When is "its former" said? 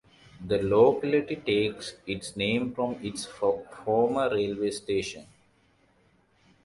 3.05-4.29